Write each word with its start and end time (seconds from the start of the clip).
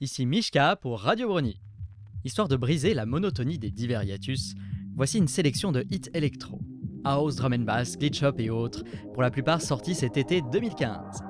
Ici 0.00 0.26
Mishka 0.26 0.76
pour 0.76 1.00
Radio 1.00 1.26
Brony. 1.26 1.60
Histoire 2.24 2.46
de 2.46 2.54
briser 2.54 2.94
la 2.94 3.04
monotonie 3.04 3.58
des 3.58 3.72
divers 3.72 4.04
hiatus, 4.04 4.54
voici 4.94 5.18
une 5.18 5.26
sélection 5.26 5.72
de 5.72 5.84
hits 5.90 6.08
électro. 6.14 6.60
House, 7.04 7.34
drum 7.34 7.52
and 7.52 7.64
bass, 7.64 7.98
glitch 7.98 8.22
hop 8.22 8.38
et 8.38 8.48
autres, 8.48 8.84
pour 9.12 9.22
la 9.22 9.32
plupart 9.32 9.60
sortis 9.60 9.96
cet 9.96 10.16
été 10.16 10.40
2015. 10.52 11.27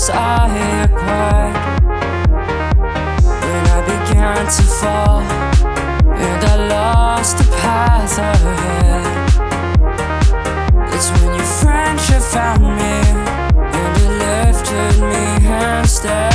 as 0.00 0.08
I 0.08 0.48
acquired 0.84 1.56
when 3.44 3.64
I 3.76 3.80
began 3.84 4.46
to 4.46 4.62
fall, 4.80 5.20
and 6.16 6.44
I 6.44 6.56
lost 6.68 7.36
the 7.36 7.44
path 7.60 8.18
ahead. 8.18 9.04
It's 10.94 11.10
when 11.10 11.34
your 11.34 11.50
friendship 11.60 12.22
found 12.22 12.62
me, 12.80 12.96
and 13.76 13.92
it 14.04 14.12
lifted 14.24 14.96
me 15.10 15.26
instead. 15.78 16.32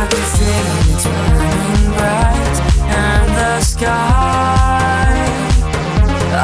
I 0.00 0.06
could 0.10 0.28
feel 0.36 0.68
it 0.80 0.98
turning 1.04 1.92
bright, 1.98 2.56
and 3.04 3.28
the 3.40 3.60
sky. 3.60 5.16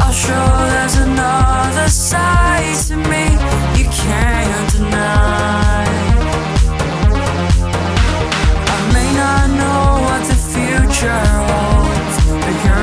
I'll 0.01 0.13
show 0.13 0.47
there's 0.73 0.97
another 0.97 1.89
side 1.89 2.77
to 2.89 2.97
me 2.97 3.25
you 3.79 3.89
can't. 3.91 4.42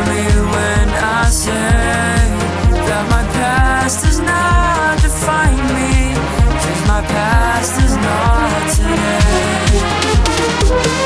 me 0.09 0.23
when 0.53 0.89
I 0.89 1.29
say 1.29 1.51
that 2.87 3.05
my 3.09 3.23
past 3.33 4.03
does 4.03 4.19
not 4.19 5.01
define 5.01 5.57
me, 5.75 6.13
my 6.87 7.01
past 7.01 7.81
is 7.81 7.95
not 7.95 8.69
today. 10.83 10.98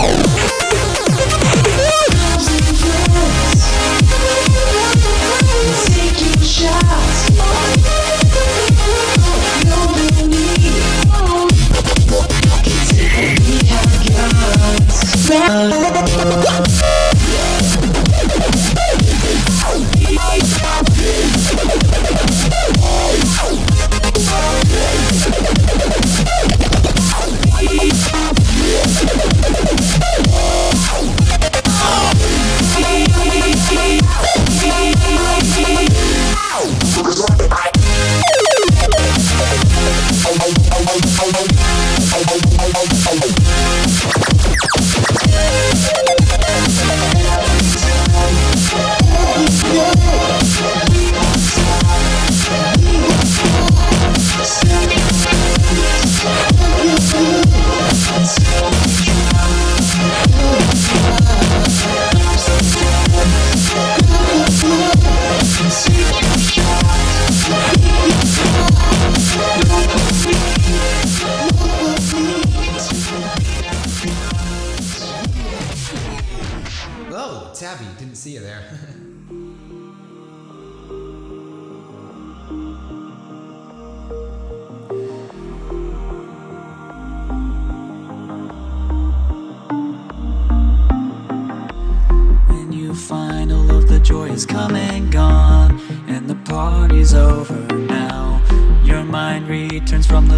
Oh. 0.00 0.87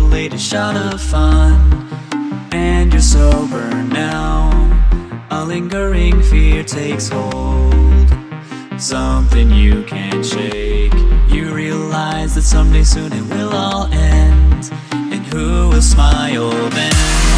the 0.01 0.07
latest 0.07 0.51
shot 0.51 0.77
of 0.77 1.01
fun. 1.01 1.89
And 2.53 2.93
you're 2.93 3.03
sober 3.03 3.71
now. 3.85 4.51
A 5.31 5.45
lingering 5.45 6.23
fear 6.23 6.65
takes 6.65 7.09
hold. 7.09 8.09
Something 8.79 9.51
you 9.51 9.85
can't 9.85 10.25
shake. 10.25 10.95
You 11.29 11.53
realize 11.53 12.35
that 12.35 12.43
someday 12.43 12.85
soon 12.85 13.13
it 13.13 13.27
will 13.35 13.53
all 13.53 13.87
end. 13.93 14.71
And 14.93 15.27
who 15.27 15.69
will 15.69 15.83
smile 15.83 16.51
then? 16.71 17.30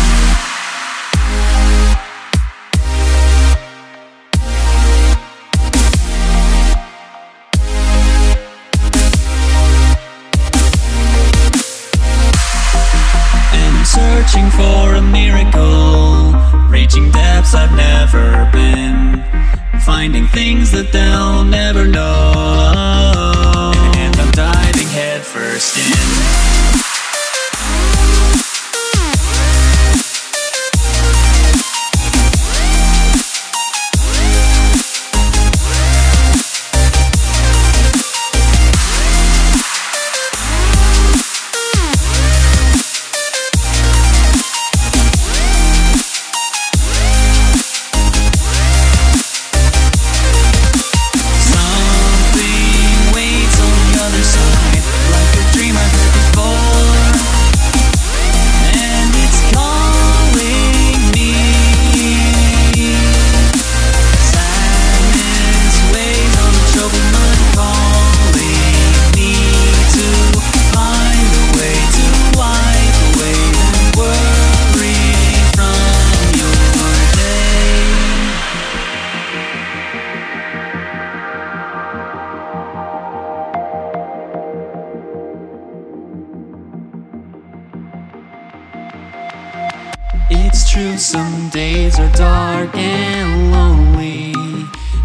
It's 90.53 90.71
true, 90.71 90.99
some 90.99 91.49
days 91.49 91.99
are 91.99 92.13
dark 92.13 92.75
and 92.75 93.53
lonely. 93.53 94.35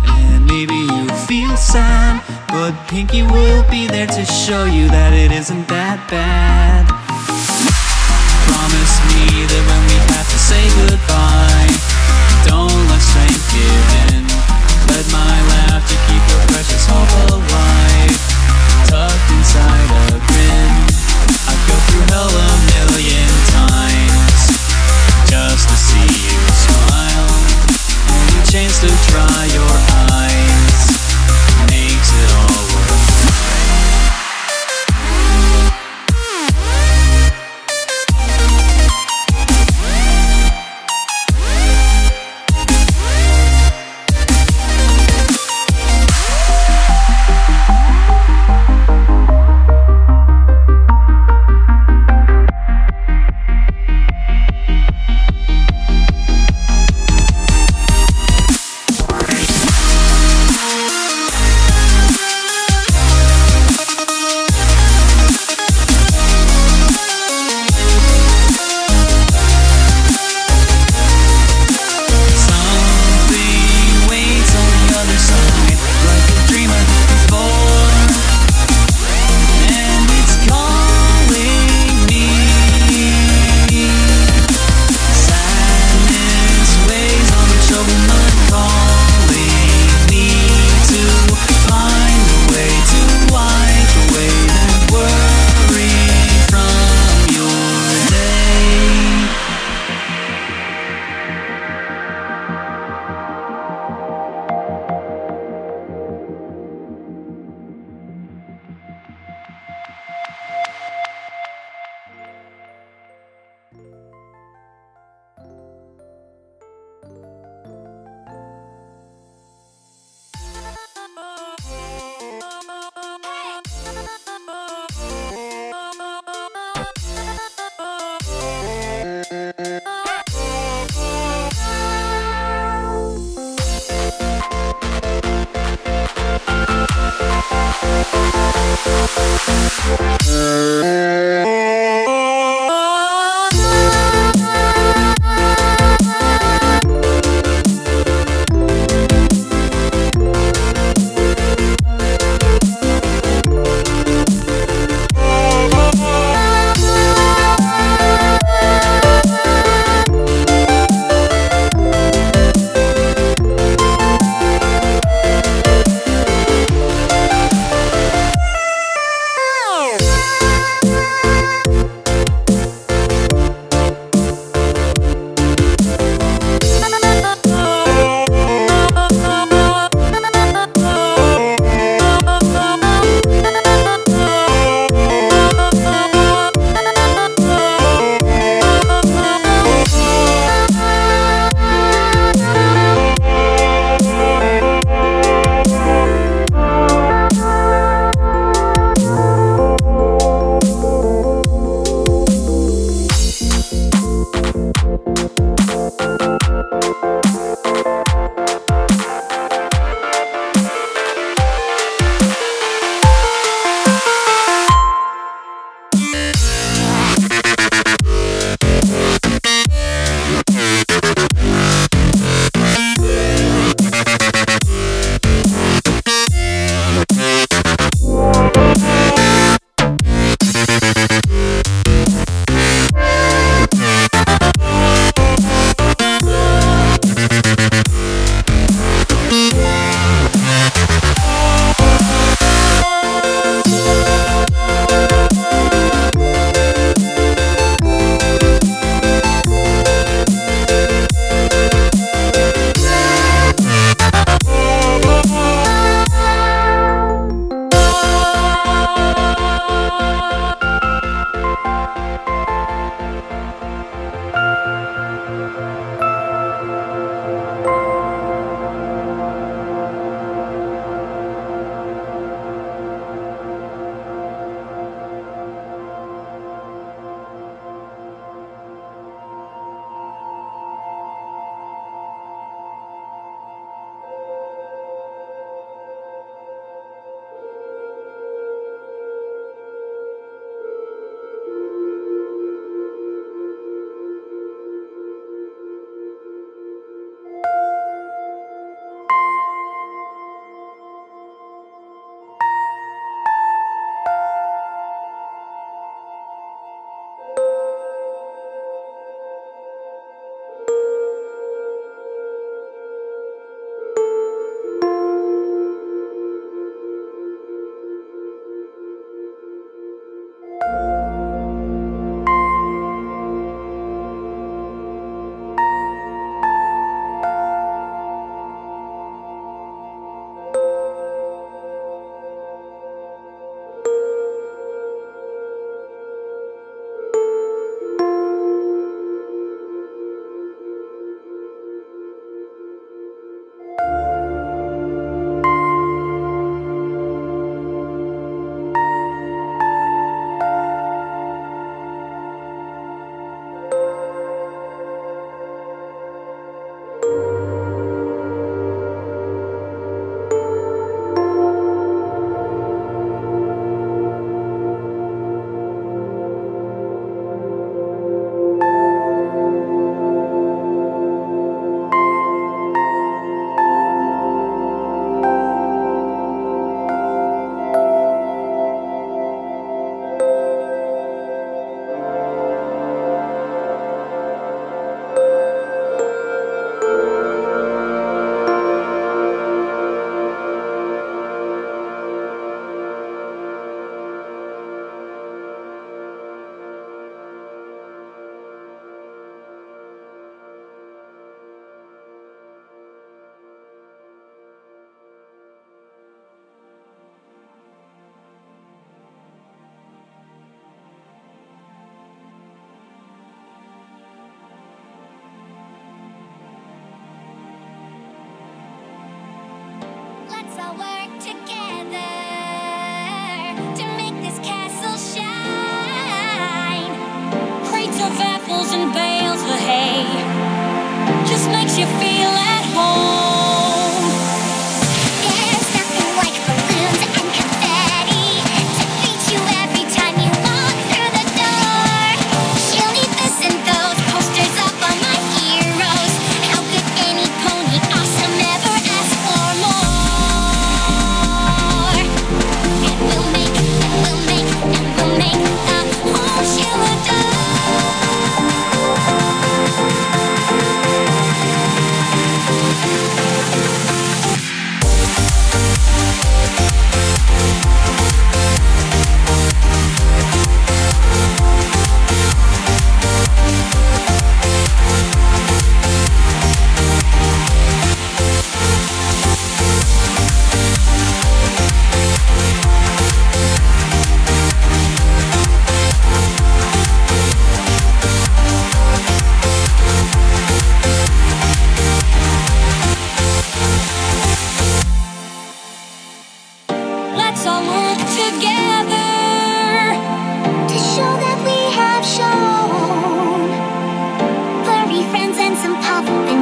And 0.05 0.45
maybe 0.45 0.75
you 0.75 1.07
feel 1.25 1.55
sad, 1.55 2.21
but 2.49 2.73
Pinkie 2.89 3.23
will 3.23 3.63
be 3.71 3.87
there 3.87 4.07
to 4.07 4.25
show 4.25 4.65
you 4.65 4.89
that 4.89 5.13
it 5.13 5.31
isn't 5.31 5.69
that 5.69 6.05
bad. 6.09 6.83
Promise 8.51 8.95
me 9.07 9.45
that 9.47 9.63
when 9.69 9.81
we 9.87 9.95
have 10.11 10.27
to 10.27 10.37
say 10.37 10.67
goodbye. 10.83 11.56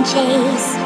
chase. 0.06 0.85